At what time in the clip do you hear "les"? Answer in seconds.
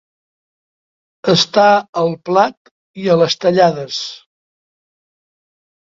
3.23-3.39